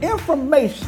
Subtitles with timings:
[0.00, 0.86] Information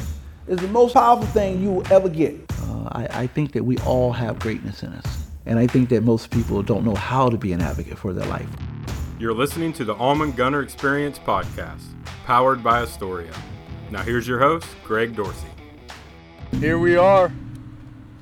[0.48, 2.34] is the most powerful thing you will ever get.
[2.62, 5.25] Uh, I, I think that we all have greatness in us.
[5.46, 8.27] And I think that most people don't know how to be an advocate for their
[8.27, 8.48] life.
[9.19, 11.82] You're listening to the Almon Gunter Experience podcast,
[12.25, 13.32] powered by Astoria.
[13.90, 15.46] Now, here's your host, Greg Dorsey.
[16.59, 17.30] Here we are.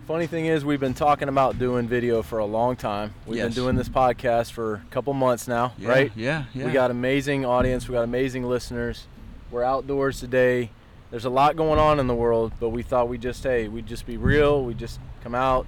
[0.09, 3.15] Funny thing is, we've been talking about doing video for a long time.
[3.25, 3.47] We've Yes.
[3.47, 6.13] been doing this podcast for a couple months now, Yeah, right?
[6.17, 6.67] yeah, yeah.
[6.67, 7.89] We got amazing audience.
[7.89, 9.07] We got amazing listeners.
[9.53, 10.71] We're outdoors today.
[11.11, 13.87] There's a lot going on in the world, but we thought we'd just, hey, we'd
[13.87, 14.65] just be real.
[14.65, 15.67] We just come out,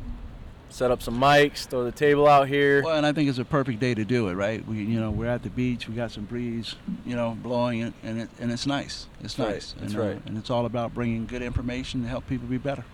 [0.71, 2.83] set up some mics, throw the table out here.
[2.83, 4.67] Well, and I think it's a perfect day to do it, right?
[4.67, 5.87] We, you know, we're at the beach.
[5.87, 9.07] We got some breeze, you know, blowing, it, and it, and it's nice.
[9.23, 9.75] It's right, nice.
[9.79, 10.23] that's and, uh, right.
[10.25, 12.87] And it's all about bringing good information to help people be better.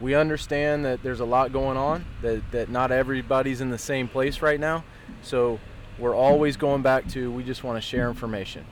[0.00, 4.08] we understand that there's a lot going on that, that not everybody's in the same
[4.08, 4.82] place right now
[5.22, 5.60] so
[6.00, 8.64] we're always going back to we just want to share information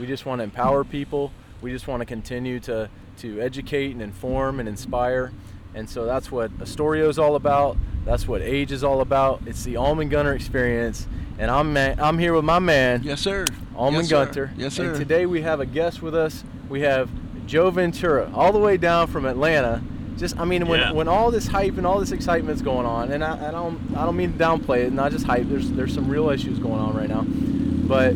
[0.00, 4.00] we just want to empower people we just want to continue to to educate and
[4.02, 5.30] inform and inspire
[5.74, 9.62] and so that's what Astoria is all about that's what age is all about it's
[9.64, 11.06] the almond gunner experience
[11.38, 13.46] and i'm man, i'm here with my man Yes, sir.
[13.76, 14.24] Almon yes, sir.
[14.24, 14.50] Gunter.
[14.56, 14.88] Yes, sir.
[14.90, 16.44] And today we have a guest with us.
[16.68, 17.08] We have
[17.46, 19.82] Joe Ventura, all the way down from Atlanta.
[20.18, 20.92] Just, I mean, when, Yeah.
[20.92, 24.04] when all this hype and all this excitement's going on, and I, I don't, I
[24.04, 25.48] don't mean to downplay it, not just hype.
[25.48, 28.14] There's, there's some real issues going on right now, but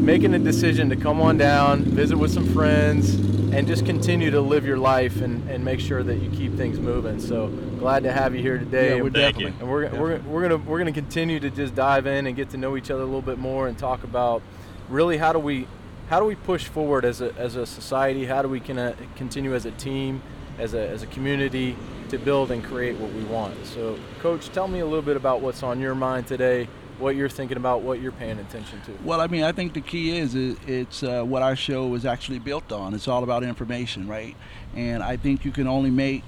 [0.00, 3.14] making a decision to come on down, visit with some friends,
[3.52, 6.78] and just continue to live your life and, and make sure that you keep things
[6.78, 7.20] moving.
[7.20, 7.48] So
[7.78, 8.96] glad to have you here today.
[8.96, 9.52] Yeah, we're Thank definitely.
[9.52, 9.56] you.
[9.60, 12.56] And we're, we're, we're gonna we're gonna continue to just dive in and get to
[12.56, 14.42] know each other a little bit more and talk about
[14.88, 15.66] really how do we
[16.08, 18.26] how do we push forward as a, as a society?
[18.26, 20.22] How do we can, uh, continue as a team,
[20.58, 21.76] as a, as a community
[22.08, 23.64] to build and create what we want?
[23.64, 26.66] So, Coach, tell me a little bit about what's on your mind today,
[27.00, 28.92] what you're thinking about, what you're paying attention to.
[29.02, 32.04] Well, I mean, I think the key is it, it's uh, what our show is
[32.04, 32.94] actually built on.
[32.94, 34.36] It's all about information, right?
[34.76, 36.22] And I think you can only make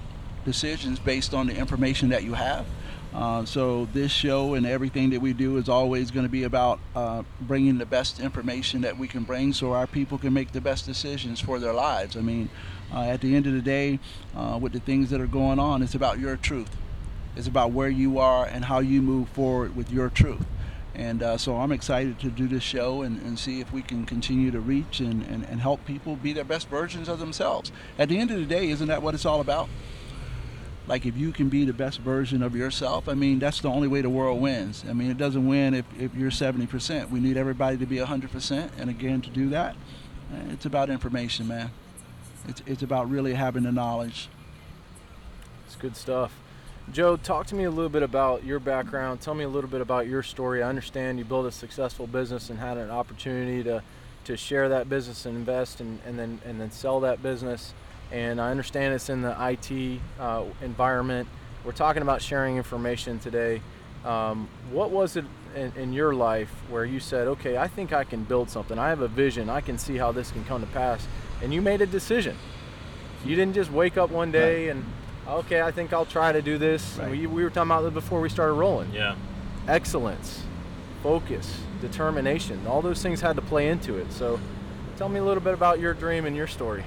[0.44, 2.66] decisions based on the information that you have.
[3.14, 6.80] Uh, so this show and everything that we do is always going to be about
[6.96, 10.60] uh, bringing the best information that we can bring, so our people can make the
[10.60, 12.16] best decisions for their lives.
[12.16, 12.48] I mean,
[12.92, 13.98] uh, at the end of the day,
[14.34, 16.74] uh, with the things that are going on, it's about your truth.
[17.36, 20.44] It's about where you are and how you move forward with your truth.
[20.94, 24.04] And uh, so I'm excited to do this show and, and see if we can
[24.04, 27.72] continue to reach and, and, and help people be their best versions of themselves.
[27.98, 29.68] At the end of the day, isn't that what it's all about?
[30.86, 33.88] Like if you can be the best version of yourself, I mean, that's the only
[33.88, 34.84] way the world wins.
[34.88, 37.08] I mean, it doesn't win if, if you're 70%.
[37.08, 38.70] We need everybody to be 100%.
[38.78, 39.76] And again, to do that,
[40.34, 41.70] eh, it's about information, man.
[42.48, 44.28] It's, it's about really having the knowledge.
[45.66, 46.34] It's good stuff.
[46.90, 49.20] Joe, talk to me a little bit about your background.
[49.20, 50.62] Tell me a little bit about your story.
[50.62, 53.82] I understand you built a successful business and had an opportunity to,
[54.24, 57.72] to share that business and invest and, and then and then sell that business.
[58.10, 61.28] And I understand it's in the IT uh, environment.
[61.64, 63.62] We're talking about sharing information today.
[64.04, 68.04] Um, what was it in, in your life where you said, "Okay, I think I
[68.04, 68.78] can build something.
[68.78, 69.48] I have a vision.
[69.48, 71.06] I can see how this can come to pass,"
[71.42, 72.36] and you made a decision.
[73.24, 74.84] You didn't just wake up one day and
[75.28, 76.96] okay, I think I'll try to do this.
[76.98, 77.10] Right.
[77.10, 78.92] We, we were talking about this before we started rolling.
[78.92, 79.16] Yeah.
[79.68, 80.42] Excellence,
[81.02, 84.12] focus, determination, all those things had to play into it.
[84.12, 84.40] So
[84.96, 86.84] tell me a little bit about your dream and your story.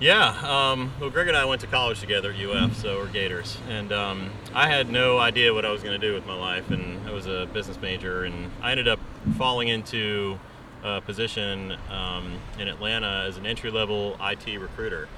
[0.00, 0.30] Yeah.
[0.42, 3.56] Um, well, Greg and I went to college together at UF, so we're Gators.
[3.68, 6.70] And um, I had no idea what I was going to do with my life,
[6.72, 8.98] and I was a business major, and I ended up
[9.38, 10.40] falling into
[10.82, 15.08] a position um, in Atlanta as an entry-level IT recruiter,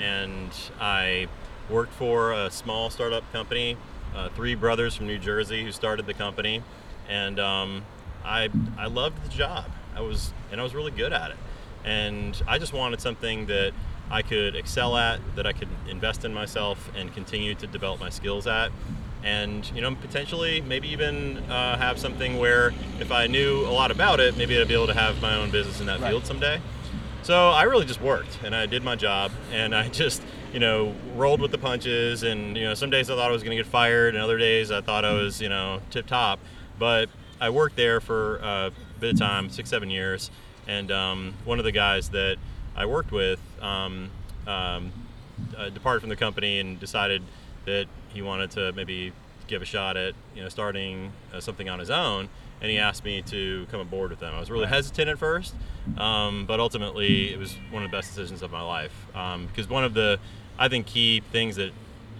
[0.00, 0.50] and
[0.80, 1.28] I
[1.72, 3.76] worked for a small startup company.
[4.14, 6.62] Uh, three brothers from New Jersey who started the company,
[7.08, 7.82] and um,
[8.24, 9.64] I I loved the job.
[9.96, 11.36] I was and I was really good at it,
[11.84, 13.72] and I just wanted something that
[14.10, 18.10] I could excel at, that I could invest in myself and continue to develop my
[18.10, 18.70] skills at,
[19.24, 23.90] and you know potentially maybe even uh, have something where if I knew a lot
[23.90, 26.10] about it, maybe I'd be able to have my own business in that Right.
[26.10, 26.60] field someday.
[27.22, 30.20] So I really just worked and I did my job and I just,
[30.52, 32.22] you know, rolled with the punches.
[32.22, 34.38] And, you know, some days I thought I was going to get fired and other
[34.38, 36.40] days I thought I was, you know, tip top.
[36.78, 37.08] But
[37.40, 38.70] I worked there for a
[39.00, 40.30] bit of time, six, seven years.
[40.66, 42.36] And um, one of the guys that
[42.76, 44.10] I worked with um,
[44.46, 44.92] um,
[45.56, 47.22] uh, departed from the company and decided
[47.64, 49.12] that he wanted to maybe
[49.46, 52.28] give a shot at, you know, starting uh, something on his own
[52.62, 54.32] and he asked me to come aboard with them.
[54.32, 55.52] I was really hesitant at first,
[55.98, 59.68] um, but ultimately it was one of the best decisions of my life um, because
[59.68, 60.20] one of the,
[60.58, 61.72] I think, key things that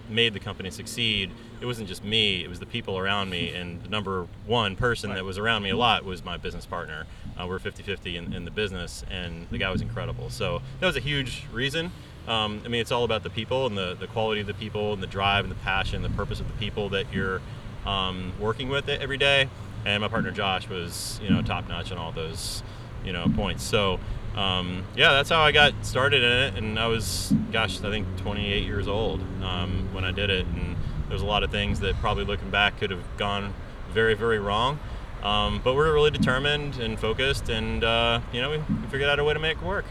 [0.09, 1.31] made the company succeed
[1.63, 3.53] it wasn't just me; it was the people around me.
[3.53, 5.15] And the number one person Right.
[5.15, 7.05] that was around me a lot was my business partner.
[7.39, 10.29] Uh, we're 50-50 in, in the business, and the guy was incredible.
[10.29, 11.91] So that was a huge reason.
[12.27, 14.91] Um, I mean, it's all about the people and the, the quality of the people
[14.91, 17.39] and the drive and the passion, the purpose of the people that you're
[17.85, 19.47] um, working with every day.
[19.85, 22.61] And my partner Josh was, you know, top notch on all those,
[23.05, 23.63] you know, points.
[23.63, 24.01] So,
[24.35, 26.57] um, yeah, that's how I got started in it.
[26.57, 30.45] And I was, gosh, I think 28 years old um, when I did it.
[30.47, 30.75] And
[31.09, 33.53] there's a lot of things that probably looking back could have gone
[33.91, 34.79] very, very wrong.
[35.21, 39.19] Um, but we're really determined and focused, and uh, you know, we, we figured out
[39.19, 39.85] a way to make it work.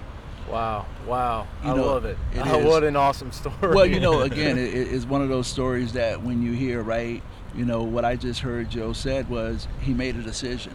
[0.47, 2.19] Wow, wow, You I know, love it.
[2.35, 3.57] it Oh, what an awesome story.
[3.75, 7.23] Well, you know, again, it, it's one of those stories that when you hear, right,
[7.55, 10.75] you know, what I just heard Joe said was he made a decision.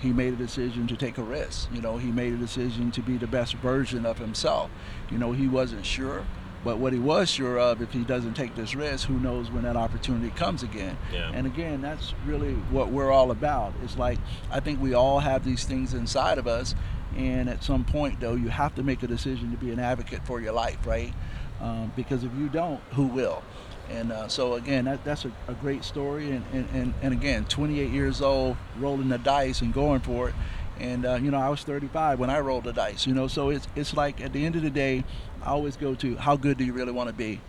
[0.00, 1.68] He made a decision to take a risk.
[1.72, 4.70] You know, he made a decision to be the best version of himself.
[5.10, 6.24] You know, he wasn't sure,
[6.64, 9.62] but what he was sure of, if he doesn't take this risk, who knows when
[9.64, 10.96] that opportunity comes again.
[11.12, 11.30] Yeah.
[11.32, 13.72] And again, that's really what we're all about.
[13.82, 14.18] It's like
[14.50, 16.74] I think we all have these things inside of us,
[17.16, 20.24] and at some point, though, you have to make a decision to be an advocate
[20.24, 21.12] for your life, right?
[21.60, 23.42] Um, because if you don't, who will?
[23.90, 26.30] And uh, so again, that, that's a, a great story.
[26.30, 30.34] And, and, and, and again, 28 years old, rolling the dice and going for it.
[30.78, 33.06] And uh, you know, I was 35 when I rolled the dice.
[33.06, 35.04] You know, so it's it's like at the end of the day,
[35.42, 37.40] I always go to how good do you really want to be?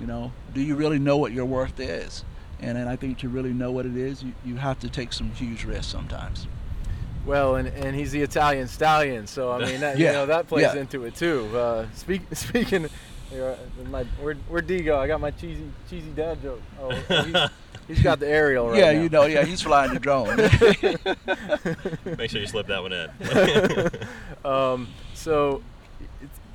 [0.00, 2.24] You know, do you really know what your worth is?
[2.60, 5.12] And then I think to really know what it is, you, you have to take
[5.12, 6.46] some huge risks sometimes.
[7.26, 10.74] Well, and, and he's the Italian stallion, so I mean, that, you know, that plays
[10.74, 10.80] yeah.
[10.80, 11.48] into it too.
[11.56, 12.88] Uh, speak, speaking,
[13.32, 13.56] uh,
[13.90, 14.98] my where where D go?
[14.98, 16.60] I got my cheesy cheesy dad joke.
[16.80, 17.36] Oh, he's,
[17.88, 19.02] he's got the aerial right yeah, now.
[19.02, 20.36] you know, yeah, he's flying the drone.
[22.16, 23.90] Make sure you slip that one in.
[24.50, 25.62] Um, so,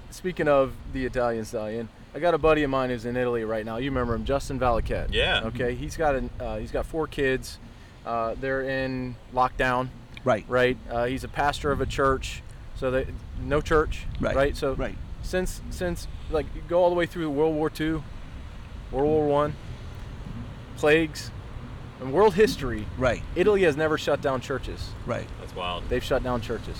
[0.09, 3.63] speaking of the Italian stallion, I got a buddy of mine who's in Italy right
[3.63, 3.77] now.
[3.77, 5.13] You remember him, Justin Valaquette.
[5.13, 5.43] Yeah.
[5.45, 7.59] Okay, he's got an, uh, he's got four kids.
[8.05, 9.89] Uh, they're in lockdown.
[10.23, 10.77] right, right?
[10.89, 12.41] Uh, he's a pastor of a church,
[12.75, 13.07] so that
[13.43, 14.35] no church, Right.
[14.35, 14.95] Right, So right.
[15.25, 18.01] Since since like you go all the way through World War II,
[18.91, 19.55] World War One,
[20.77, 21.31] plagues,
[21.99, 24.89] and world history, right, Italy has never shut down churches.
[25.05, 25.27] right.
[25.39, 25.83] That's wild.
[25.89, 26.77] They've shut down churches.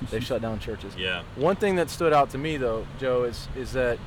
[0.10, 0.94] They've shut down churches.
[0.96, 1.22] Yeah.
[1.36, 3.98] One thing that stood out to me though, Joe, is is that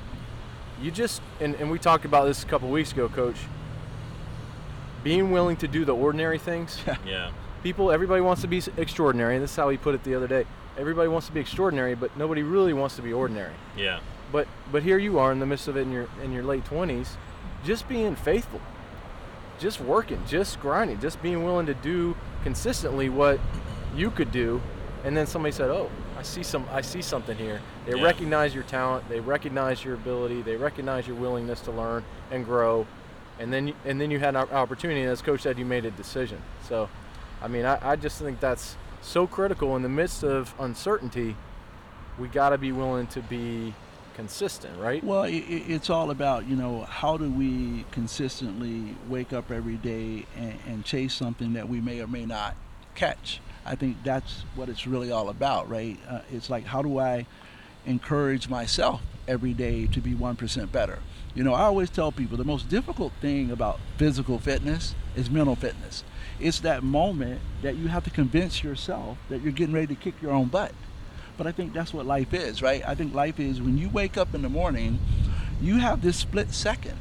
[0.81, 3.37] you just and, and we talked about this a couple weeks ago, Coach.
[5.03, 6.77] Being willing to do the ordinary things.
[7.05, 7.31] Yeah.
[7.63, 10.27] people everybody wants to be extraordinary and this is how he put it the other
[10.27, 10.45] day
[10.77, 13.53] everybody wants to be extraordinary but nobody really wants to be ordinary.
[13.77, 13.99] Yeah.
[14.31, 16.63] but but here you are in the midst of it in your in your late
[16.65, 17.09] 20s
[17.63, 18.61] just being faithful
[19.59, 23.39] just working just grinding just being willing to do consistently what
[23.95, 24.61] you could do.
[25.03, 27.59] And then somebody said oh i see some i see something here.
[27.85, 28.03] They Yeah.
[28.03, 32.85] recognize your talent they recognize your ability they recognize your willingness to learn and grow.
[33.39, 35.85] And then you, and then you had an opportunity and as coach said you made
[35.85, 36.41] a decision.
[36.67, 36.89] So
[37.41, 41.35] i mean i, I just think that's so critical in the midst of uncertainty
[42.19, 43.73] we got to be willing to be
[44.15, 49.33] consistent right Well, it, it- it's all about you know how do we consistently wake
[49.33, 52.55] up every day and, and chase something that we may or may not
[52.93, 53.39] catch.
[53.65, 55.97] I think that's what it's really all about, right?
[56.09, 57.25] Uh, it's like how do I
[57.85, 60.99] encourage myself every day to be one percent better?
[61.33, 65.55] You know, I always tell people the most difficult thing about physical fitness is mental
[65.55, 66.03] fitness.
[66.39, 70.21] It's that moment that you have to convince yourself that you're getting ready to kick
[70.21, 70.73] your own butt.
[71.37, 72.83] But I think that's what life is, right?
[72.85, 74.99] I think life is when you wake up in the morning,
[75.61, 76.97] you have this split second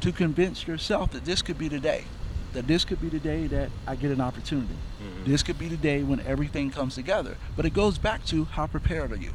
[0.00, 2.04] to convince yourself that this could be the day.
[2.52, 4.74] That this could be the day that I get an opportunity.
[5.02, 5.30] Mm-hmm.
[5.30, 7.36] This could be the day when everything comes together.
[7.56, 9.32] But it goes back to how prepared are you?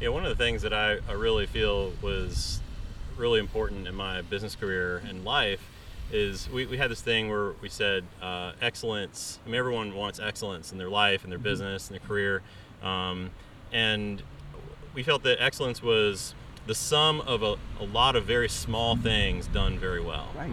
[0.00, 2.60] Yeah, one of the things that I, I really feel was
[3.16, 5.70] really important in my business career and life
[6.12, 9.38] is we, we had this thing where we said uh, excellence.
[9.44, 12.42] I mean, everyone wants excellence in their life and their business and their career.
[12.82, 13.30] Um,
[13.72, 14.22] and
[14.94, 16.34] we felt that excellence was
[16.66, 20.28] the sum of a, a lot of very small things done very well.
[20.36, 20.50] Right.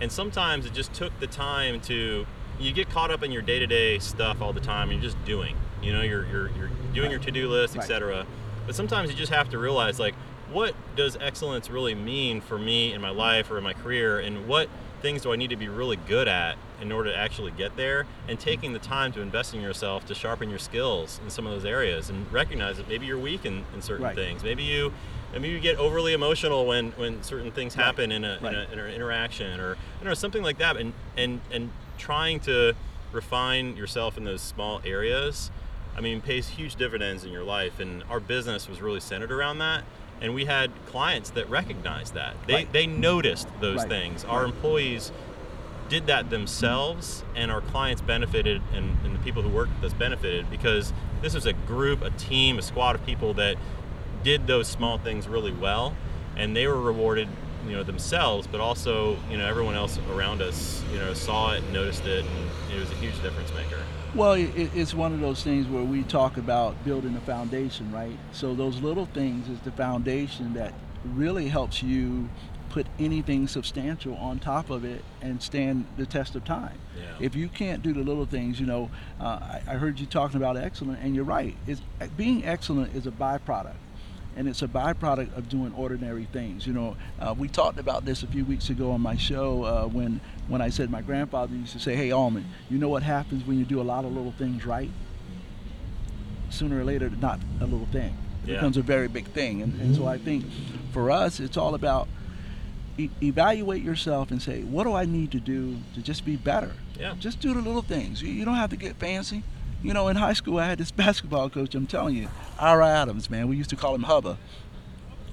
[0.00, 2.26] And sometimes it just took the time to
[2.58, 5.56] you get caught up in your day-to-day stuff all the time and you're just doing.
[5.82, 7.82] You know, you're you're, you're doing your to-do list, Right.
[7.84, 8.26] etc.
[8.66, 10.14] But sometimes you just have to realize like
[10.52, 14.48] what does excellence really mean for me in my life or in my career and
[14.48, 14.68] what
[15.00, 18.04] things do I need to be really good at in order to actually get there
[18.28, 21.52] and taking the time to invest in yourself to sharpen your skills in some of
[21.52, 24.14] those areas and recognize that maybe you're weak in, in certain Right.
[24.16, 24.42] things.
[24.42, 24.92] Maybe you
[25.32, 27.84] maybe you get overly emotional when, when certain things Right.
[27.84, 30.76] happen in a, in, a, in an interaction or I don't know something like that
[30.76, 32.74] and and and trying to
[33.12, 35.50] refine yourself in those small areas
[36.00, 39.58] I mean pays huge dividends in your life and our business was really centered around
[39.58, 39.84] that
[40.22, 42.34] And we had clients that recognized that.
[42.46, 42.72] They, Right.
[42.72, 43.88] they noticed those Right.
[43.88, 44.22] things.
[44.24, 45.12] Our employees
[45.88, 49.98] did that themselves, and our clients benefited, and, and the people who worked with us
[49.98, 50.92] benefited because
[51.22, 53.56] this was a group, a team, a squad of people that
[54.22, 55.94] did those small things really well,
[56.36, 57.28] and they were rewarded,
[57.66, 61.62] you know, themselves, but also, you know, everyone else around us, you know, saw it,
[61.62, 63.80] and noticed it, and it was a huge difference maker.
[64.14, 68.16] Well, it, it's one of those things where we talk about building a foundation, right?
[68.32, 70.74] So those little things is the foundation that
[71.04, 72.28] really helps you
[72.70, 76.78] put anything substantial on top of it and stand the test of time.
[76.96, 77.04] Yeah.
[77.20, 78.90] If you can't do the little things, you know,
[79.20, 81.56] uh, I, I heard you talking about excellent, and you're right.
[81.66, 81.82] It's,
[82.16, 83.74] being excellent is a byproduct.
[84.36, 86.66] And it's a byproduct of doing ordinary things.
[86.66, 89.86] You know, uh, we talked about this a few weeks ago on my show uh,
[89.86, 93.44] when when I said my grandfather used to say, "Hey, Almon, you know what happens
[93.46, 94.90] when you do a lot of little things right?
[96.48, 98.54] Sooner or later, not a little thing it Yeah.
[98.56, 100.44] becomes a very big thing." And, and so I think
[100.92, 102.08] for us, it's all about
[102.98, 106.72] e- evaluate yourself and say, "What do I need to do to just be better?"
[106.98, 107.14] Yeah.
[107.18, 108.22] Just do the little things.
[108.22, 109.42] You, you don't have to get fancy.
[109.82, 111.74] You know, in high school, I had this basketball coach.
[111.74, 113.48] I'm telling you, Ira Adams, man.
[113.48, 114.38] We used to call him Hubba.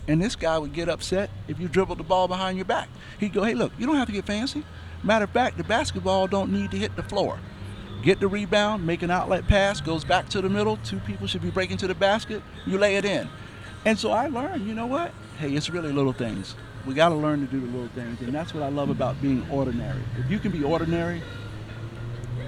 [0.07, 2.87] And this guy would get upset if you dribbled the ball behind your back.
[3.19, 4.63] He'd go, "Hey, look, you don't have to get fancy.
[5.03, 7.39] Matter of fact, the basketball don't need to hit the floor.
[8.03, 10.77] Get the rebound, make an outlet pass, goes back to the middle.
[10.77, 12.41] Two people should be breaking to the basket.
[12.65, 13.27] You lay it in."
[13.83, 15.11] And so I learned, you know what?
[15.39, 16.55] Hey, it's really little things.
[16.85, 19.21] We got to learn to do the little things, and that's what I love about
[19.21, 20.01] being ordinary.
[20.17, 21.21] If you can be ordinary,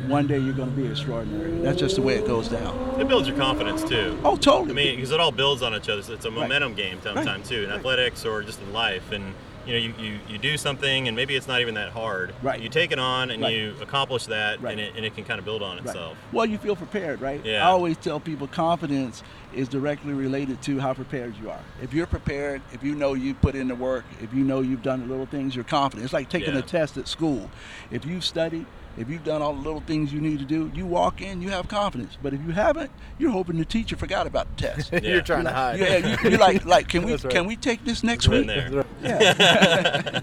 [0.10, 1.52] one day you're going to be extraordinary.
[1.60, 3.00] That's just the way it goes down.
[3.00, 4.20] It builds your confidence too.
[4.24, 4.72] Oh, totally.
[4.72, 6.02] I mean, because it all builds on each other.
[6.02, 7.04] So it's a momentum game Right.
[7.04, 7.78] sometimes too, in Right.
[7.80, 9.12] athletics or just in life.
[9.12, 9.34] And
[9.68, 12.34] you know, you, you, you do something, and maybe it's not even that hard.
[12.42, 12.60] Right.
[12.60, 13.54] You take it on, and Right.
[13.56, 14.72] you accomplish that, Right.
[14.72, 15.86] and it, and it can kind of build on Right.
[15.86, 16.18] itself.
[16.32, 17.40] Well, you feel prepared, right?
[17.46, 17.68] Yeah.
[17.68, 19.22] I always tell people confidence
[19.54, 21.60] is directly related to how prepared you are.
[21.84, 24.82] If you're prepared, if you know you put in the work, if you know you've
[24.82, 26.06] done the little things, you're confident.
[26.06, 26.60] It's like taking Yeah.
[26.62, 27.52] a test at school.
[27.92, 28.66] If you've studied,
[29.00, 31.50] if you've done all the little things you need to do, you walk in, you
[31.50, 32.18] have confidence.
[32.22, 34.92] But if you haven't, you're hoping the teacher forgot about the test.
[35.00, 35.00] Yeah.
[35.00, 35.80] You're trying You're to hide.
[35.80, 37.30] yeah, you, you're like, like, can we right.
[37.30, 38.72] can we take this next It's right week?
[38.72, 38.86] there.
[39.02, 40.20] Yeah,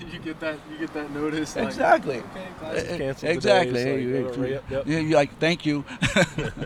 [0.13, 0.57] you get that.
[0.71, 1.55] You get that notice.
[1.55, 2.17] like, exactly.
[2.17, 3.79] okay, class is canceled today, Exactly.
[3.79, 4.83] so Hey, you hey, go to- yep, yep.
[4.87, 5.85] Yeah, you're like, thank you.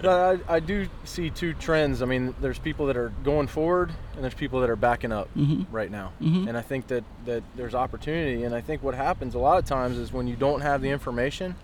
[0.03, 2.01] I, I do see two trends.
[2.01, 5.29] I mean, there's people that are going forward, and there's people that are backing up
[5.35, 5.65] Mhm.
[5.71, 6.11] right now.
[6.21, 6.47] Mhm.
[6.47, 8.43] And I think that that there's opportunity.
[8.43, 10.89] And I think what happens a lot of times is when you don't have the
[10.89, 11.55] information,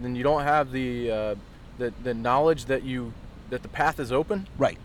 [0.00, 1.34] then you don't have the uh,
[1.78, 3.12] the, the knowledge that you
[3.50, 4.46] that the path is open.
[4.58, 4.78] right.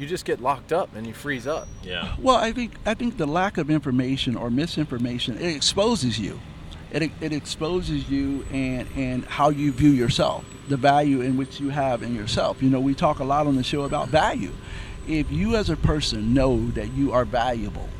[0.00, 1.68] You just get locked up and you freeze up.
[1.82, 2.16] Yeah.
[2.18, 6.40] Well, I think I think the lack of information or misinformation it exposes you.
[6.90, 11.68] It, it exposes you and and how you view yourself, the value in which you
[11.68, 12.62] have in yourself.
[12.62, 14.52] You know, we talk a lot on the show about value.
[15.06, 17.90] If you as a person know that you are valuable,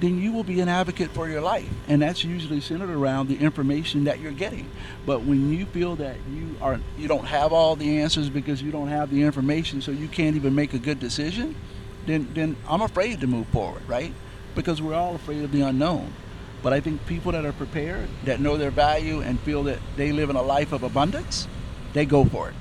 [0.00, 3.36] then you will be an advocate for your life, and that's usually centered around the
[3.36, 4.68] information that you're getting.
[5.04, 8.70] But when you feel that you are you don't have all the answers because you
[8.70, 11.56] don't have the information, so you can't even make a good decision,
[12.06, 14.12] then then I'm afraid to move forward, right?
[14.54, 16.12] Because we're all afraid of the unknown.
[16.62, 20.12] But I think people that are prepared, that know their value, and feel that they
[20.12, 21.46] live in a life of abundance,
[21.92, 22.54] they go for it.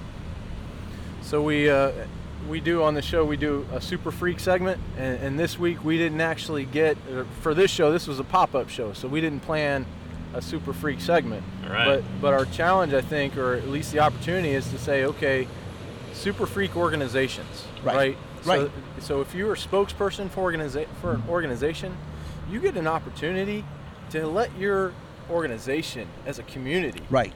[1.22, 1.92] So we uh,
[2.50, 5.84] we do on the show we do a super freak segment, and, and this week
[5.84, 7.92] we didn't actually get uh, for this show.
[7.92, 9.86] This was a pop up show, so we didn't plan
[10.34, 11.44] a super freak segment.
[11.66, 11.86] All right.
[11.86, 15.48] But but our challenge, I think, or at least the opportunity, is to say, okay,
[16.14, 17.96] super freak organizations, Right.
[17.96, 18.18] right?
[18.46, 18.60] Right.
[18.60, 21.98] So, so if you're a spokesperson for organiza- for an organization,
[22.50, 23.66] you get an opportunity
[24.12, 24.94] to let your
[25.30, 27.34] organization as a community Right.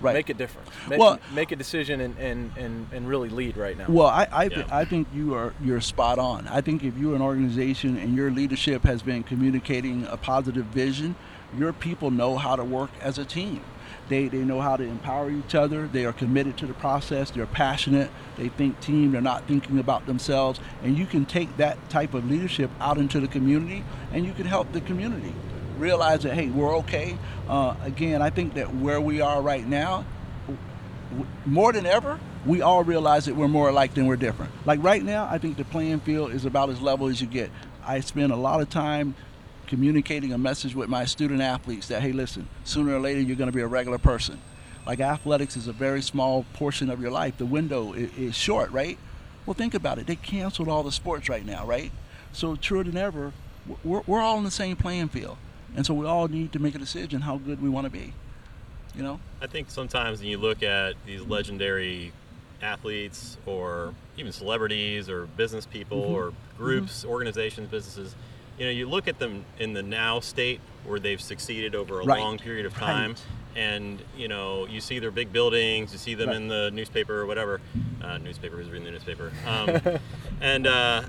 [0.00, 0.14] Right.
[0.14, 3.76] make a difference, make, Well- make a decision, and, and, and, and really lead right
[3.78, 3.86] now.
[3.88, 4.64] Well, I I, Yeah.
[4.70, 6.46] I think you are you're spot on.
[6.48, 11.16] I think if you're an organization and your leadership has been communicating a positive vision,
[11.58, 13.60] your people know how to work as a team.
[14.08, 15.88] They, they know how to empower each other.
[15.88, 17.30] They are committed to the process.
[17.30, 18.10] They're passionate.
[18.36, 19.10] They think team.
[19.12, 20.60] They're not thinking about themselves.
[20.84, 24.46] And you can take that type of leadership out into the community, and you can
[24.46, 25.34] help the community
[25.78, 27.18] realize that hey, we're okay.
[27.48, 30.04] Uh, again, I think that where we are right now,
[31.10, 34.52] w- more than ever, we all realize that we're more alike than we're different.
[34.64, 37.50] Like right now, I think the playing field is about as level as you get.
[37.84, 39.14] I spend a lot of time
[39.66, 43.50] communicating a message with my student athletes that, hey, listen, sooner or later you're going
[43.50, 44.40] to be a regular person.
[44.86, 47.36] Like athletics is a very small portion of your life.
[47.38, 48.98] The window is, is short, right?
[49.44, 50.06] Well, think about it.
[50.06, 51.90] They canceled all the sports right now, right?
[52.32, 53.32] So, truer than ever,
[53.84, 55.38] we're, we're all in the same playing field.
[55.76, 58.14] And so we all need to make a decision how good we want to be.
[58.94, 59.20] You know?
[59.42, 62.12] I think sometimes when you look at these legendary
[62.62, 66.14] athletes or even celebrities or business people Mm-hmm.
[66.14, 68.14] or groups, organizations, businesses,
[68.58, 72.04] you know, you look at them in the now state where they've succeeded over a
[72.06, 72.18] Right.
[72.18, 73.20] long period of time, Right.
[73.62, 76.36] and you know, you see their big buildings, you see them Right.
[76.38, 77.60] in the newspaper or whatever.
[78.02, 79.98] Uh, newspaper is reading the newspaper, um,
[80.40, 81.02] and uh,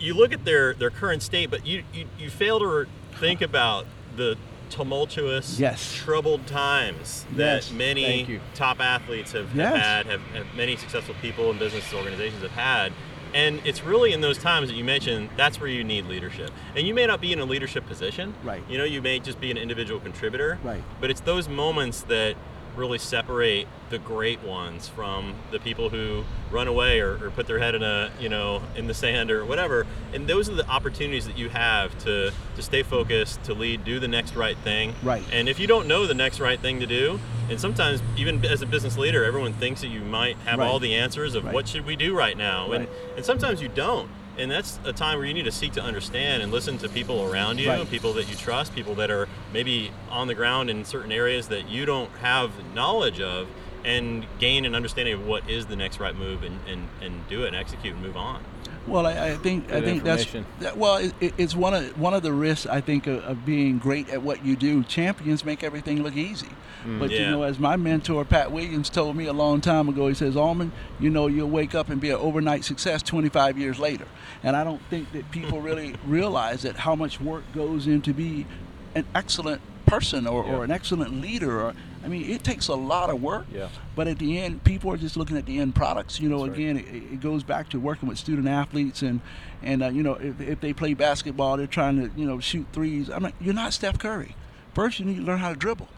[0.00, 3.86] you look at their their current state, but you you, you fail to think about
[4.16, 4.36] the
[4.70, 5.94] tumultuous, Yes.
[5.94, 7.70] troubled times that Yes.
[7.70, 12.50] many top athletes have, have had, have, have many successful people and business organizations have
[12.52, 12.92] had.
[13.34, 16.50] And it's really in those times that you mentioned that's where you need leadership.
[16.74, 18.34] And you may not be in a leadership position.
[18.42, 18.62] Right.
[18.68, 20.58] You know, you may just be an individual contributor.
[20.62, 20.82] Right.
[21.00, 22.36] But it's those moments that
[22.78, 27.58] really separate the great ones from the people who run away or, or put their
[27.58, 31.26] head in a you know in the sand or whatever and those are the opportunities
[31.26, 35.22] that you have to to stay focused to lead do the next right thing Right.
[35.32, 37.18] and if you don't know the next right thing to do
[37.50, 40.66] and sometimes even as a business leader everyone thinks that you might have Right.
[40.68, 41.54] all the answers of Right.
[41.54, 44.08] what should we do right now and and sometimes you don't
[44.38, 47.24] and that's a time where you need to seek to understand and listen to people
[47.30, 47.90] around you Right.
[47.90, 51.68] people that you trust people that are maybe on the ground in certain areas that
[51.68, 53.48] you don't have knowledge of
[53.84, 57.44] and gain an understanding of what is the next right move and, and, and do
[57.44, 58.42] it and execute and move on
[58.88, 60.46] Well, I, I think I think that's information.
[60.60, 63.44] that, well, it, it- it's one of one of the risks I think of, of
[63.44, 64.82] being great at what you do.
[64.84, 66.48] Champions make everything look easy,
[66.84, 66.98] mm.
[66.98, 70.14] but you know, as my mentor Pat Williams told me a long time ago, he
[70.14, 74.06] says, "Almon, you know, you'll wake up and be an overnight success 25 years later."
[74.42, 78.46] And I don't think that people really realize that how much work goes into be
[78.94, 80.52] an excellent person or, Yeah.
[80.56, 81.60] or an excellent leader.
[81.60, 81.74] Or
[82.08, 83.44] I mean, it takes a lot of work.
[83.52, 83.68] Yeah.
[83.94, 86.18] But at the end, people are just looking at the end products.
[86.18, 86.70] You know, That's right.
[86.70, 89.20] again, it, it goes back to working with student athletes and
[89.62, 92.66] and uh, you know if, if they play basketball, they're trying to you know shoot
[92.72, 93.10] threes.
[93.10, 94.34] I'm like, you're not Steph Curry.
[94.74, 95.88] First, you need to learn how to dribble.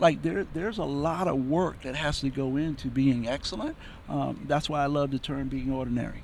[0.00, 3.76] Like there, there's a lot of work that has to go into being excellent.
[4.08, 6.22] Um, that's why I love the term being ordinary.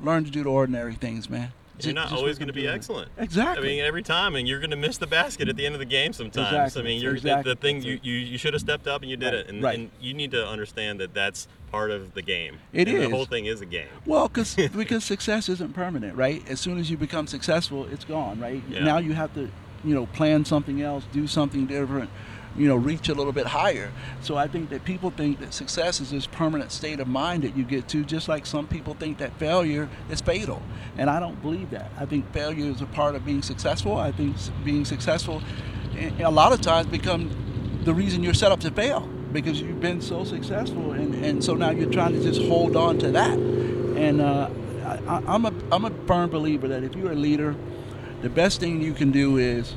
[0.00, 1.52] Learn to do the ordinary things, man.
[1.84, 3.68] You're not always going to be excellent Exactly.
[3.68, 5.78] I mean, every time, and you're going to miss the basket at the end of
[5.78, 6.48] the game sometimes.
[6.48, 6.82] Exactly.
[6.82, 7.50] I mean, you're Exactly.
[7.50, 9.34] the, the thing you, you, you should have stepped up and you did Right.
[9.34, 9.78] it, and, Right.
[9.78, 12.58] and you need to understand that that's part of the game.
[12.72, 13.08] It is.
[13.08, 13.88] The whole thing is a game.
[14.06, 16.42] Well, cause, because success isn't permanent, right?
[16.48, 18.62] As soon as you become successful, it's gone, right?
[18.68, 18.84] Yeah.
[18.84, 19.50] Now you have to,
[19.84, 22.10] you know, plan something else, do something different,
[22.58, 23.92] you know, reach a little bit higher.
[24.20, 27.56] So I think that people think that success is this permanent state of mind that
[27.56, 30.60] you get to, just like some people think that failure is fatal.
[30.96, 31.90] And I don't believe that.
[31.98, 33.96] I think failure is a part of being successful.
[33.96, 35.42] I think being successful
[36.20, 37.30] a lot of times become
[37.84, 39.00] the reason you're set up to fail
[39.32, 42.98] because you've been so successful and, and so now you're trying to just hold on
[42.98, 44.48] to that and uh,
[45.06, 47.54] I, I'm, a, I'm a firm believer that if you're a leader
[48.22, 49.74] the best thing you can do is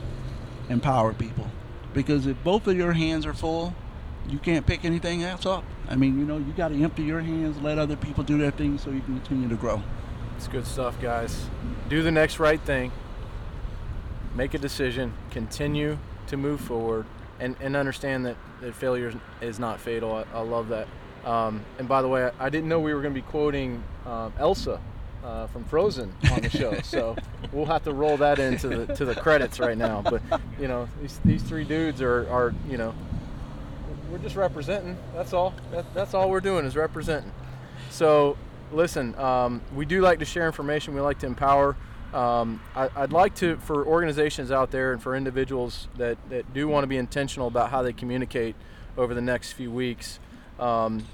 [0.70, 1.48] empower people
[1.94, 3.74] because if both of your hands are full
[4.30, 7.22] you can't pick anything else up i mean you know you got to empty your
[7.22, 9.82] hands let other people do their thing so you can continue to grow
[10.42, 11.50] It's good stuff, guys.
[11.88, 12.92] Do the next right thing.
[14.34, 15.14] Make a decision.
[15.30, 17.06] Continue to move forward,
[17.40, 20.16] and, and understand that, that failure is not fatal.
[20.16, 20.88] I, I love that.
[21.26, 24.34] Um, and by the way, I, didn't know we were going to be quoting um,
[24.40, 24.82] Elsa
[25.24, 27.16] uh, from Frozen on the show, so
[27.52, 30.02] we'll have to roll that into the to the credits right now.
[30.02, 30.22] But
[30.60, 32.94] you know, these these three dudes are are you know,
[34.12, 34.98] we're just representing.
[35.14, 35.54] That's all.
[35.72, 37.32] That, that's all we're doing is representing.
[37.90, 38.38] So,
[38.72, 40.94] listen, um, we do like to share information.
[40.94, 41.76] We like to empower.
[42.14, 46.68] Um, I, I'd like to, for organizations out there and for individuals that, that do
[46.68, 48.56] want to be intentional about how they communicate
[48.98, 50.20] over the next few weeks,
[50.60, 51.06] um,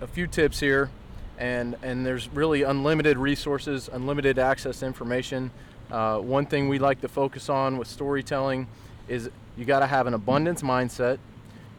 [0.00, 0.90] a few tips here.
[1.38, 5.50] And, and there's really unlimited resources, unlimited access to information.
[5.90, 8.66] Uh, one thing we like to focus on with storytelling
[9.08, 11.18] is you got to have an abundance mindset,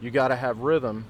[0.00, 1.04] you got to have rhythm,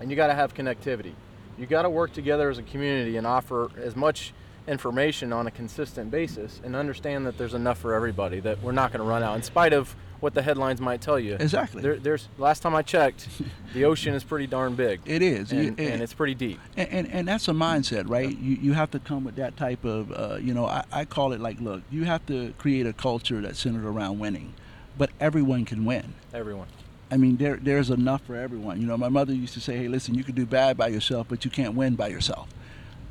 [0.00, 1.12] and you got to have connectivity.
[1.58, 4.32] You got to work together as a community and offer as much
[4.66, 8.92] information on a consistent basis and understand that there's enough for everybody that we're not
[8.92, 11.34] going to run out in spite of what the headlines might tell you.
[11.40, 11.82] Exactly.
[11.82, 13.26] There, there's last time I checked,
[13.74, 15.00] the ocean is pretty darn big.
[15.06, 16.60] it is and, You- and it's pretty deep.
[16.76, 19.84] and, and, and that's a mindset right you, you have to come with that type
[19.84, 22.92] of uh, you know I, I call it like look you have to create a
[22.92, 24.54] culture that's centered around winning
[24.98, 26.66] but everyone can win Everyone.
[27.10, 29.88] i mean there, there's enough for everyone you know my mother used to say hey
[29.88, 32.48] listen you can do bad by yourself but you can't win by yourself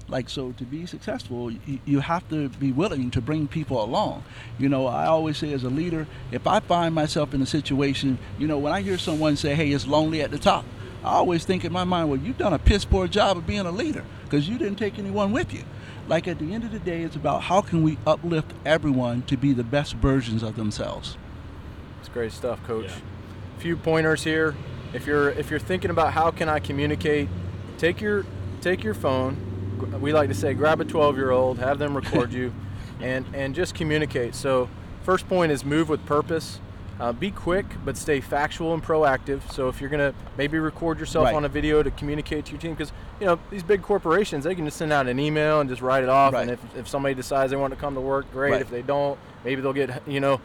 [0.09, 4.23] like so to be successful you, you have to be willing to bring people along
[4.57, 8.17] you know i always say as a leader if i find myself in a situation
[8.37, 10.65] you know when i hear someone say hey it's lonely at the top
[11.03, 13.65] i always think in my mind well you've done a piss poor job of being
[13.65, 15.63] a leader because you didn't take anyone with you
[16.07, 19.37] like at the end of the day it's about how can we uplift everyone to
[19.37, 21.17] be the best versions of themselves
[21.99, 22.85] It's great stuff, Coach.
[22.85, 22.95] Yeah.
[23.59, 24.55] Few pointers here.
[24.93, 27.27] If you're if you're thinking about how can I communicate,
[27.77, 28.25] take your
[28.61, 29.35] take your phone.
[29.79, 32.53] We like to say, grab a 12-year-old, have them record you,
[33.01, 34.35] and and just communicate.
[34.35, 34.69] So,
[35.03, 36.59] first point is move with purpose.
[36.99, 39.49] Uh, be quick, but stay factual and proactive.
[39.53, 41.33] So if you're gonna maybe record yourself Right.
[41.35, 44.53] on a video to communicate to your team, because you know these big corporations, they
[44.53, 46.33] can just send out an email and just write it off.
[46.33, 48.51] And if, if somebody decides they want to come to work, great.
[48.51, 48.61] Right.
[48.61, 50.41] If they don't, maybe they'll get you know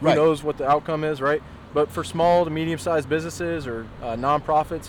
[0.00, 0.16] who Right.
[0.16, 1.42] knows what the outcome is, right?
[1.74, 4.88] But for small to medium-sized businesses or uh, nonprofits,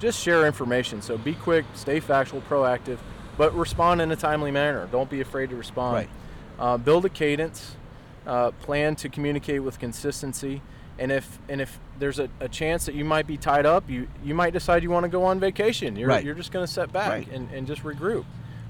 [0.00, 1.00] just share information.
[1.00, 2.98] So be quick, stay factual, proactive,
[3.36, 4.88] but respond in a timely manner.
[4.92, 5.94] Don't be afraid to respond.
[5.94, 6.08] Right.
[6.58, 7.76] Uh, build a cadence.
[8.26, 10.62] Uh, plan to communicate with consistency.
[10.98, 14.06] And if and if there's a, a chance that you might be tied up, you
[14.22, 15.96] you might decide you want to go on vacation.
[15.96, 16.24] You're Right.
[16.24, 17.28] you're just going to set back Right.
[17.32, 18.24] and, and just regroup.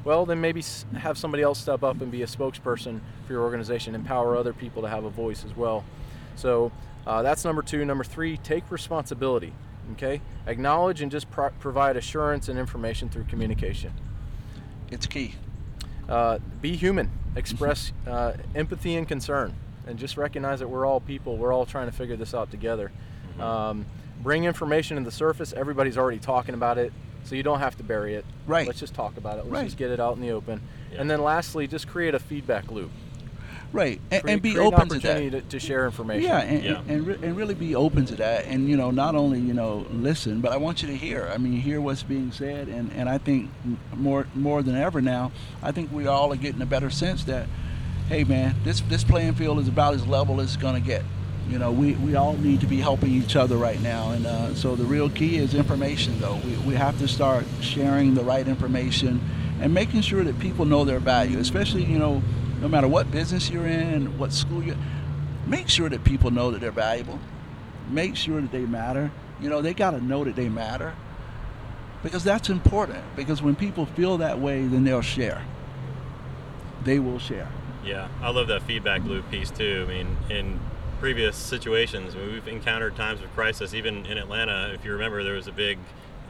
[0.05, 0.65] Well, then maybe
[0.99, 4.83] have somebody else step up and be a spokesperson for your organization, empower other people
[4.83, 5.85] to have a voice as well.
[6.35, 6.73] So
[7.07, 7.85] uh, that's number two.
[7.85, 9.53] Number three, take responsibility.
[9.93, 13.93] Okay, acknowledge and just pro- provide assurance and information through communication.
[14.93, 15.35] It's key.
[16.09, 17.11] Uh, be human.
[17.35, 19.55] Express uh, empathy and concern,
[19.87, 21.39] and just recognize that we're all people.
[21.39, 22.93] We're all trying to figure this out together.
[23.41, 23.87] Um,
[24.23, 25.55] bring information to the surface.
[25.55, 26.93] Everybody's already talking about it,
[27.25, 28.27] so you don't have to bury it.
[28.47, 28.67] Right.
[28.67, 29.45] Let's just talk about it.
[29.45, 29.65] Let's Right.
[29.65, 30.61] just get it out in the open.
[30.93, 31.01] Yeah.
[31.01, 32.91] And then lastly, just create a feedback loop.
[33.73, 34.01] Right.
[34.11, 35.31] And, Create, and be open to that.
[35.33, 36.29] to, to share information.
[36.29, 36.81] Yeah, and, Yeah.
[36.89, 38.45] and, re- and really be open to that.
[38.47, 41.31] And, you know, not only, you know, listen, but I want you to hear.
[41.33, 42.69] I mean, hear what's being said.
[42.69, 43.51] And, and I think
[43.97, 45.33] more more than ever now,
[45.63, 47.47] I think we all are getting a better sense that,
[48.09, 51.03] hey, man, this, this playing field is about as level as it's going to get.
[51.49, 54.11] You know, we, we all need to be helping each other right now.
[54.13, 56.37] And uh, so the real key is information, though.
[56.45, 59.21] We, we have to start sharing the right information
[59.61, 62.23] and making sure that people know their value, especially, you know,
[62.63, 64.77] no matter what business you're in, what school you're
[65.47, 67.19] make sure that people know that they're valuable.
[67.91, 69.11] Make sure that they matter.
[69.41, 70.95] You know, they got to know that they matter
[72.05, 73.03] because that's important.
[73.17, 75.43] Because when people feel that way, then they'll share.
[76.85, 77.49] They will share.
[77.85, 79.85] Yeah, I love that feedback loop piece too.
[79.85, 80.61] I mean, in
[81.01, 83.75] previous situations, we've encountered times of crisis.
[83.75, 85.79] Even in Atlanta, if you remember, there was a big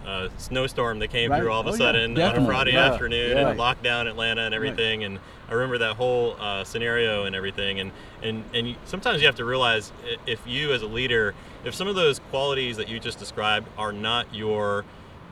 [0.07, 1.41] uh, snowstorm that came Right.
[1.41, 2.47] through all of a Oh, yeah, sudden on a.
[2.47, 3.49] Friday Yeah, afternoon yeah.
[3.51, 5.05] and locked down Atlanta and everything.
[5.05, 7.81] And I remember that whole uh, scenario and everything.
[7.81, 9.93] And and and you, sometimes you have to realize
[10.27, 11.35] if you as a leader,
[11.65, 14.85] if some of those qualities that you just described are not your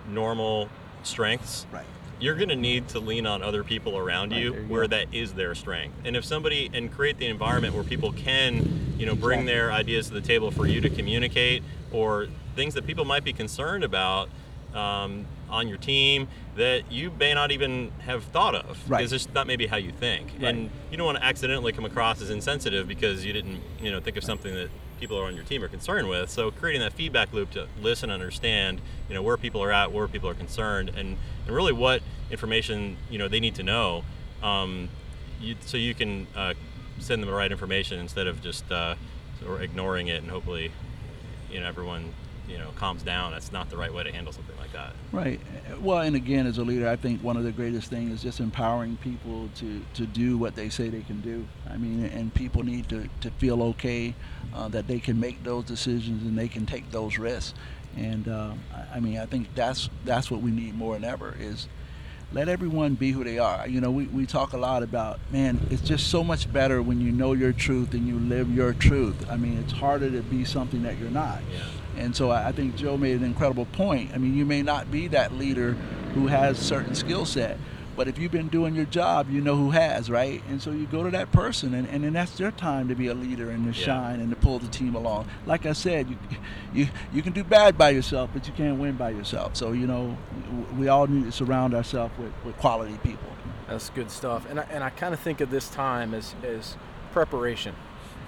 [0.09, 0.69] normal
[1.03, 1.85] strengths, Right.
[2.21, 4.89] you're going to need to lean on other people around Right, you you where go.
[4.89, 5.95] that is their strength.
[6.05, 9.55] And if somebody and create the environment where people can, you know, bring Exactly.
[9.55, 13.33] their ideas to the table for you to communicate or things that people might be
[13.33, 14.29] concerned about
[14.75, 18.99] um, on your team that you may not even have thought of Right.
[18.99, 20.29] because it's not maybe how you think.
[20.41, 20.55] Right.
[20.55, 24.01] And you don't want to accidentally come across as insensitive because you didn't, you know,
[24.01, 26.29] think of something that people on your team are concerned with.
[26.31, 30.07] So creating that feedback loop to listen, understand, you know, where people are at, where
[30.07, 34.05] people are concerned, and, and really what information you know they need to know,
[34.43, 34.89] um,
[35.41, 36.55] you, so you can uh,
[36.99, 38.95] send them the right information instead of just uh,
[39.49, 40.71] or ignoring it and hopefully,
[41.51, 42.13] you know, everyone
[42.51, 43.33] you know calms down.
[43.33, 44.93] That's not the right way to handle something like that.
[45.13, 45.41] Right.
[45.81, 48.41] Well, and again, as a leader, I think one of the greatest things is just
[48.41, 51.47] empowering people to, to do what they say they can do.
[51.69, 54.15] I mean, and people need to, to feel okay
[54.55, 57.55] uh, that they can make those decisions and they can take those risks.
[57.97, 58.53] And uh,
[58.93, 61.67] I, mean, I think that's that's what we need more than ever is
[62.33, 63.67] let everyone be who they are.
[63.67, 67.01] You know, we, we talk a lot about, man, it's just so much better when
[67.01, 69.29] you know your truth and you live your truth.
[69.29, 71.41] I mean, it's harder to be something that you're not.
[71.53, 71.65] Yeah.
[71.97, 74.11] And so I think Joe made an incredible point.
[74.15, 75.73] I mean, you may not be that leader
[76.15, 77.59] who has certain skill set,
[77.97, 80.43] but if you've been doing your job, you know who has, right?
[80.49, 83.09] And so you go to that person, and, and then that's their time to be
[83.09, 83.85] a leader and to Yeah.
[83.87, 85.27] shine and to pull the team along.
[85.47, 86.17] Like I said, you,
[86.73, 89.57] you you can do bad by yourself, but you can't win by yourself.
[89.57, 90.17] So you know,
[90.79, 93.29] we all need to surround ourselves with, with quality people.
[93.69, 94.47] That's good stuff.
[94.49, 96.77] And I, and I kind of think of this time as, as
[97.13, 97.75] preparation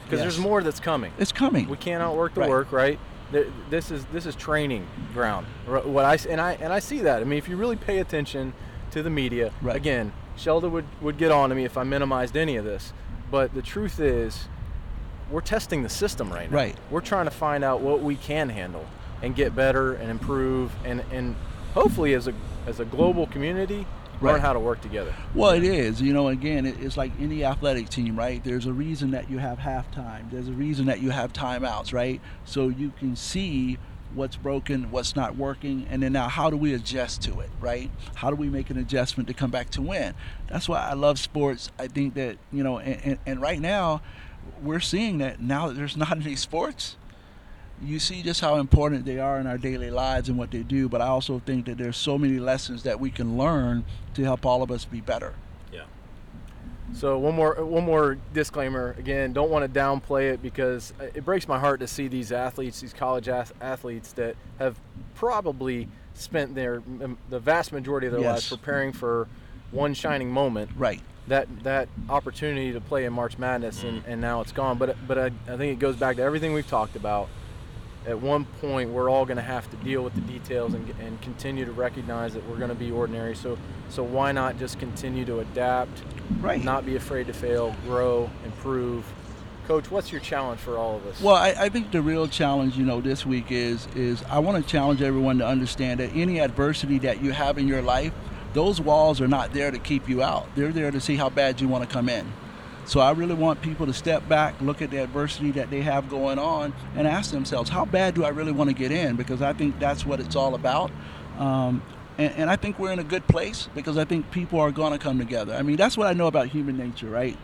[0.04, 0.34] because Yes.
[0.34, 1.12] there's more that's coming.
[1.18, 1.68] It's coming.
[1.68, 2.50] We can't outwork the Right.
[2.50, 2.98] work, right?
[3.32, 5.46] Th- This is this is training ground.
[5.66, 7.20] What I and I and I see that.
[7.20, 8.52] I mean, if you really pay attention
[8.92, 9.74] to the media, Right.
[9.76, 12.92] again, Sheldon would would get on to me if I minimized any of this.
[13.30, 14.46] But the truth is,
[15.30, 16.56] we're testing the system right now.
[16.56, 16.76] Right.
[16.90, 18.84] We're trying to find out what we can handle
[19.22, 21.34] and get better and improve and and
[21.74, 22.34] hopefully as a
[22.66, 23.86] as a global community
[24.22, 25.14] learn how to work together.
[25.34, 26.00] Well, it is.
[26.00, 28.42] You know, again, it, it's like any athletic team, right?
[28.42, 30.30] There's a reason that you have halftime.
[30.30, 32.20] There's a reason that you have timeouts, right?
[32.44, 33.78] So you can see
[34.14, 37.90] what's broken, what's not working, and then now how do we adjust to it, right?
[38.14, 40.14] How do we make an adjustment to come back to win?
[40.48, 41.70] That's why I love sports.
[41.78, 44.02] I think that, you know, and, and, and right now,
[44.62, 46.96] we're seeing that now that there's not any sports,
[47.84, 50.88] you see just how important they are in our daily lives and what they do.
[50.88, 54.46] But I also think that there's so many lessons that we can learn to help
[54.46, 55.34] all of us be better.
[55.72, 55.82] Yeah.
[56.94, 58.94] So one more one more disclaimer.
[58.98, 62.80] Again, don't want to downplay it because it breaks my heart to see these athletes,
[62.80, 64.78] these college ath- athletes that have
[65.14, 66.82] probably spent their
[67.30, 68.30] the vast majority of their Yes.
[68.32, 69.26] lives preparing for
[69.70, 70.70] one shining moment.
[70.76, 71.00] Right.
[71.28, 74.76] That that opportunity to play in March Madness and, and now it's gone.
[74.78, 77.28] But but I, I think it goes back to everything we've talked about.
[78.06, 81.20] At one point, we're all going to have to deal with the details and, and
[81.22, 83.36] continue to recognize that we're going to be ordinary.
[83.36, 83.56] So
[83.92, 86.02] so why not just continue to adapt?
[86.40, 86.64] Right.
[86.64, 89.04] not be afraid to fail, grow, improve.
[89.68, 91.20] Coach, what's your challenge for all of us?
[91.20, 94.64] Well, I, I think the real challenge, you know, this week is is I want
[94.64, 98.12] to challenge everyone to understand that any adversity that you have in your life,
[98.54, 100.48] those walls are not there to keep you out.
[100.56, 102.26] They're there to see how bad you want to come in.
[102.84, 106.10] So I really want people to step back, look at the adversity that they have
[106.10, 109.16] going on, and ask themselves, how bad do I really want to get in?
[109.16, 110.90] Because I think that's what it's all about.
[111.38, 111.82] Um,
[112.18, 114.92] and, and I think we're in a good place because I think people are going
[114.92, 115.54] to come together.
[115.54, 117.36] I mean, that's what I know about human nature, right?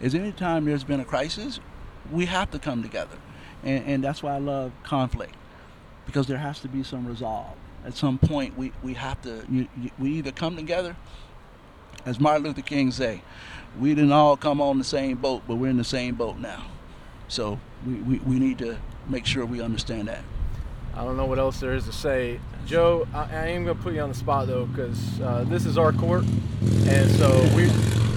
[0.00, 1.60] Is anytime there's been a crisis,
[2.10, 3.18] we have to come together.
[3.62, 5.34] And, and that's why I love conflict
[6.06, 7.54] because there has to be some resolve.
[7.84, 10.96] At some point, we, we have to, you, you, we either come together,
[12.04, 13.22] as Martin Luther King say,
[13.78, 16.64] we didn't all come on the same boat, but we're in the same boat now.
[17.28, 20.22] So we, we, we need to make sure we understand that.
[20.94, 22.40] I don't know what else there is to say.
[22.64, 25.66] Joe, I, I am going to put you on the spot though, because uh, this
[25.66, 26.24] is our court,
[26.86, 27.70] and so we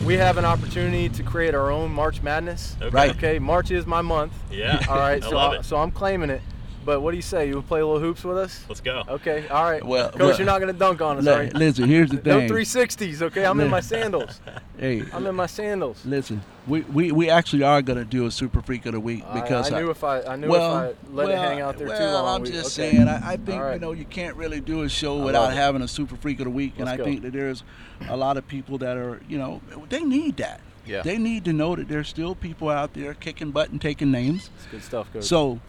[0.05, 2.75] we have an opportunity to create our own March Madness.
[2.81, 2.89] Okay.
[2.89, 3.11] Right.
[3.11, 4.33] Okay, March is my month.
[4.49, 4.81] Yeah.
[4.89, 5.21] All right.
[5.23, 5.65] I so love I- it.
[5.65, 6.41] so I'm claiming it.
[6.85, 7.47] But what do you say?
[7.47, 8.63] You want to play a little hoops with us?
[8.67, 9.03] Let's go.
[9.07, 9.47] Okay.
[9.49, 9.83] All right.
[9.83, 11.53] Well- Coach, well- you're not going to dunk on us, Li- right?
[11.53, 12.47] Listen, here's the thing.
[12.47, 13.21] No 360s.
[13.21, 14.39] Okay, I'm in my sandals.
[14.79, 16.05] Hey, I'm in my sandals.
[16.05, 19.25] listen, we, we, we actually are going to do a Super Freak of the Week
[19.33, 21.77] because I, knew if I I knew well, if I let well, it hang out
[21.77, 22.35] there too well, long.
[22.35, 22.91] I'm we- just okay.
[22.91, 23.09] saying.
[23.09, 23.73] I, I think All right.
[23.73, 26.49] you know you can't really do a show without having a super freak of the
[26.49, 27.03] week, and Let's I go.
[27.03, 27.63] think that there's
[28.07, 30.61] a lot of people that are you know they need that.
[30.85, 31.01] Yeah.
[31.01, 34.49] They need to know that there's still people out there kicking butt and taking names.
[34.59, 35.25] It's good stuff, Coach.
[35.25, 35.59] So,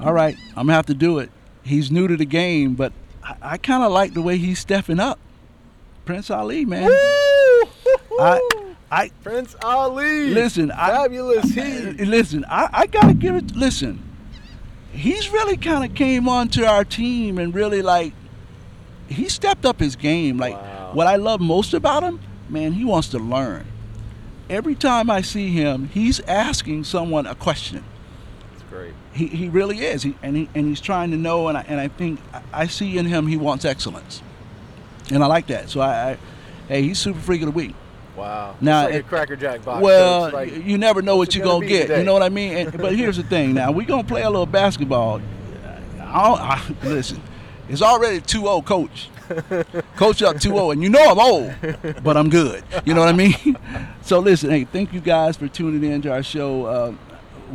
[0.00, 1.30] all right, I'm gonna have to do it.
[1.62, 4.98] He's new to the game, but I, I kind of like the way he's stepping
[5.00, 5.18] up.
[6.04, 6.90] Prince Ali, man.
[8.20, 8.40] I,
[8.90, 10.30] I Prince Ali.
[10.30, 10.68] listen.
[10.70, 12.04] Fabulous I- he.
[12.04, 13.54] listen, I, I gotta give it.
[13.54, 14.02] Listen,
[14.92, 18.12] he's really kind of came onto our team and really like
[19.08, 20.38] he stepped up his game.
[20.38, 20.90] Like Wow.
[20.94, 23.66] what I love most about him, man, he wants to learn.
[24.50, 27.84] Every time I see him, he's asking someone a question.
[28.72, 28.94] Great.
[29.12, 31.78] He, he really is, he, and he, and he's trying to know, and I, and
[31.78, 32.20] I think
[32.54, 34.22] I- see in him he wants excellence,
[35.10, 35.68] and I like that.
[35.68, 36.18] So I, I
[36.68, 37.74] hey, he's super freak of the week.
[38.16, 38.56] Wow.
[38.62, 39.82] Now, it's like it- a Cracker Jack box.
[39.82, 40.30] Well.
[40.32, 41.82] Like, you never know what you're gonna gonna get.
[41.82, 41.98] today?
[41.98, 42.56] You know what I mean?
[42.56, 43.52] And, but here's the thing.
[43.52, 45.20] Now we're gonna play a little basketball.
[46.00, 47.22] I I, listen,
[47.68, 49.10] it's already 2-0 coach.
[49.96, 52.64] coach up 2-0, and you know I'm old, but I'm good.
[52.86, 53.58] You know what I mean?
[54.02, 56.66] so listen, hey, thank you guys for tuning in to our show.
[56.66, 56.94] Uh,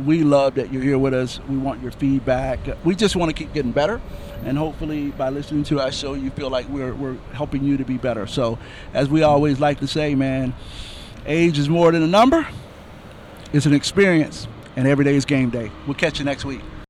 [0.04, 1.40] we love that you're here with us.
[1.48, 2.60] We want your feedback.
[2.84, 4.00] We just want to keep getting better,
[4.44, 7.84] and hopefully, by listening to our show, you feel like we're we're helping you to
[7.84, 8.26] be better.
[8.26, 8.58] So,
[8.94, 10.54] as we always like to say, man,
[11.26, 12.46] age is more than a number.
[13.52, 15.70] It's an experience, and every day is game day.
[15.86, 16.60] We'll catch you next week.